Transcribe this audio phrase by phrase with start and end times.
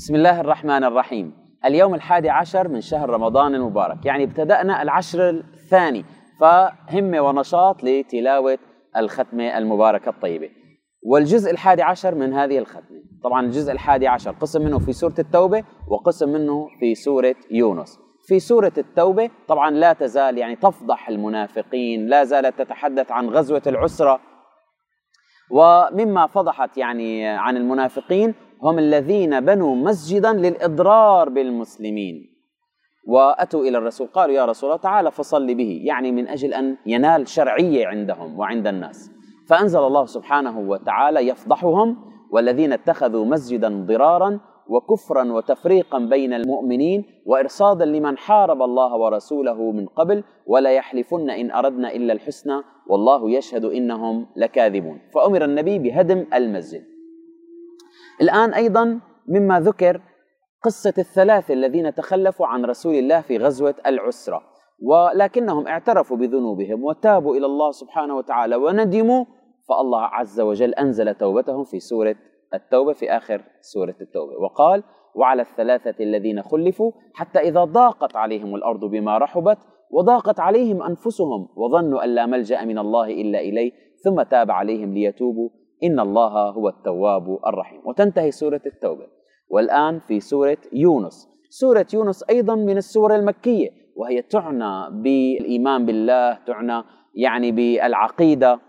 [0.00, 1.32] بسم الله الرحمن الرحيم.
[1.64, 4.06] اليوم الحادي عشر من شهر رمضان المبارك.
[4.06, 6.04] يعني ابتدأنا العشر الثاني.
[6.40, 8.58] فهمة ونشاط لتلاوة
[8.96, 10.50] الختمة المباركة الطيبة.
[11.02, 13.02] والجزء الحادي عشر من هذه الختمة.
[13.24, 17.98] طبعا الجزء الحادي عشر قسم منه في سورة التوبة وقسم منه في سورة يونس.
[18.28, 24.20] في سورة التوبة طبعا لا تزال يعني تفضح المنافقين لا زالت تتحدث عن غزوة العسرة.
[25.50, 32.30] ومما فضحت يعني عن المنافقين هم الذين بنوا مسجدا للإضرار بالمسلمين.
[33.08, 37.28] وأتوا إلى الرسول قالوا يا رسول الله تعالى فصل به يعني من أجل أن ينال
[37.28, 39.10] شرعية عندهم وعند الناس.
[39.48, 41.96] فأنزل الله سبحانه وتعالى يفضحهم
[42.32, 50.24] والذين اتخذوا مسجدا ضرارا وكفرا وتفريقا بين المؤمنين وإرصادا لمن حارب الله ورسوله من قبل
[50.46, 55.00] ولا يحلفن إن أردنا إلا الحسنى والله يشهد إنهم لكاذبون.
[55.14, 56.82] فأمر النبي بهدم المسجد.
[58.20, 60.00] الآن أيضا مما ذكر
[60.62, 64.42] قصة الثلاثه الذين تخلفوا عن رسول الله في غزوة العسرة
[64.82, 69.24] ولكنهم اعترفوا بذنوبهم وتابوا إلى الله سبحانه وتعالى وندموا
[69.68, 72.16] فالله عز وجل أنزل توبتهم في سورة
[72.54, 74.32] التوبة في آخر سورة التوبة.
[74.42, 74.82] وقال
[75.14, 79.58] وعلى الثلاثة الذين خلفوا حتى إذا ضاقت عليهم الأرض بما رحبت
[79.90, 83.72] وضاقت عليهم أنفسهم وظنوا أن لا ملجأ من الله إلا إليه
[84.04, 85.48] ثم تاب عليهم ليتوبوا
[85.84, 87.80] إن الله هو التواب الرحيم.
[87.84, 89.06] وتنتهي سورة التوبة.
[89.48, 91.28] والآن في سورة يونس.
[91.50, 96.82] سورة يونس أيضا من السور المكية وهي تعنى بالإيمان بالله تعنى
[97.14, 98.60] يعني بالعقيدة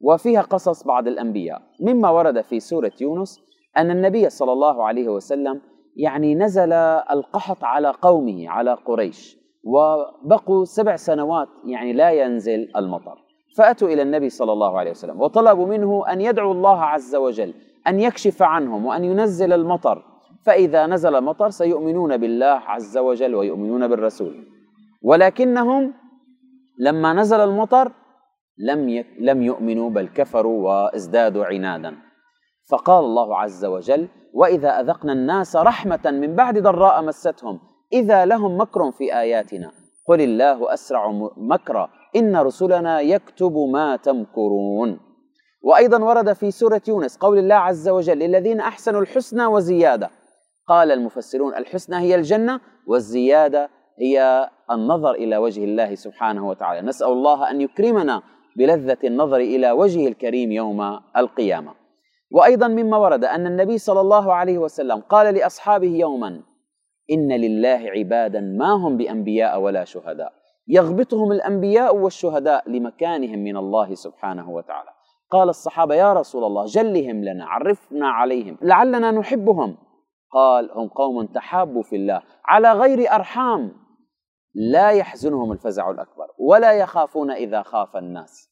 [0.00, 1.62] وفيها قصص بعض الأنبياء.
[1.80, 3.40] مما ورد في سورة يونس
[3.76, 5.60] أن النبي صلى الله عليه وسلم
[5.96, 13.25] يعني نزل القحط على قومه على قريش وبقوا سبع سنوات يعني لا ينزل المطر.
[13.56, 15.20] فأتوا إلى النبي صلى الله عليه وسلم.
[15.20, 17.54] وطلبوا منه أن يدعو الله عز وجل
[17.88, 20.02] أن يكشف عنهم وأن ينزل المطر.
[20.44, 24.34] فإذا نزل المطر سيؤمنون بالله عز وجل ويؤمنون بالرسول.
[25.02, 25.94] ولكنهم
[26.78, 27.92] لما نزل المطر
[28.58, 31.96] لم لم يؤمنوا بل كفروا وازدادوا عنادا.
[32.70, 37.60] فقال الله عز وجل وإذا أذقنا الناس رحمة من بعد ضراء مستهم
[37.92, 39.70] إذا لهم مكر في آياتنا
[40.06, 45.00] قل الله أسرع مكرا إن رسلنا يكتب ما تمكرون.
[45.62, 50.10] وأيضا ورد في سورة يونس قول الله عز وجل للذين أحسنوا الحسنى وزيادة.
[50.68, 53.68] قال المفسرون الحسنى هي الجنة والزيادة
[54.00, 56.86] هي النظر إلى وجه الله سبحانه وتعالى.
[56.86, 58.22] نسأل الله أن يكرمنا
[58.56, 61.74] بلذة النظر إلى وجهه الكريم يوم القيامة.
[62.30, 66.42] وأيضا مما ورد أن النبي صلى الله عليه وسلم قال لأصحابه يوما
[67.10, 70.45] إن لله عبادا ما هم بأنبياء ولا شهداء.
[70.68, 74.90] يغبطهم الأنبياء والشهداء لمكانهم من الله سبحانه وتعالى.
[75.30, 79.76] قال الصحابة يا رسول الله جلهم لنا عرفنا عليهم لعلنا نحبهم.
[80.32, 83.72] قال هم قوم تحابوا في الله على غير أرحام.
[84.54, 88.50] لا يحزنهم الفزع الأكبر ولا يخافون إذا خاف الناس.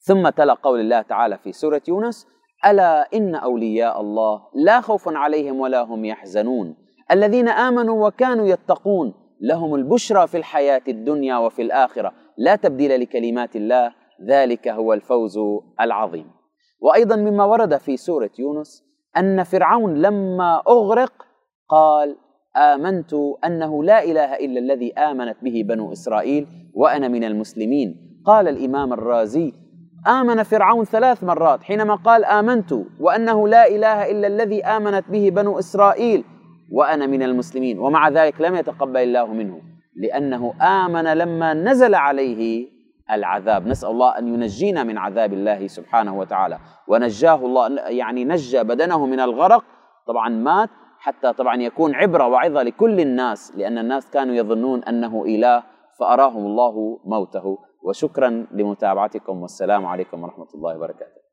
[0.00, 2.26] ثم تلا قول الله تعالى في سورة يونس
[2.66, 6.76] ألا إن أولياء الله لا خوف عليهم ولا هم يحزنون.
[7.10, 12.12] الذين آمنوا وكانوا يتقون لهم البشرى في الحياة الدنيا وفي الآخرة.
[12.38, 13.92] لا تبديل لكلمات الله
[14.28, 15.38] ذلك هو الفوز
[15.80, 16.26] العظيم.
[16.80, 18.84] وأيضا مما ورد في سورة يونس
[19.16, 21.12] أن فرعون لما أغرق
[21.68, 22.16] قال
[22.56, 28.20] آمنت أنه لا إله إلا الذي آمنت به بنو إسرائيل وأنا من المسلمين.
[28.26, 29.52] قال الإمام الرازي
[30.06, 35.58] آمن فرعون ثلاث مرات حينما قال آمنت وأنه لا إله إلا الذي آمنت به بنو
[35.58, 36.24] إسرائيل.
[36.74, 37.78] وأنا من المسلمين.
[37.78, 39.60] ومع ذلك لم يتقبل الله منه
[39.96, 42.68] لأنه آمن لما نزل عليه
[43.10, 43.66] العذاب.
[43.66, 46.58] نسأل الله أن ينجينا من عذاب الله سبحانه وتعالى.
[46.88, 49.64] ونجاه الله يعني نجى بدنه من الغرق.
[50.06, 55.62] طبعا مات حتى طبعا يكون عبرة وعظة لكل الناس لأن الناس كانوا يظنون أنه إله
[55.98, 57.58] فأراهم الله موته.
[57.82, 61.23] وشكرا لمتابعتكم والسلام عليكم ورحمة الله وبركاته.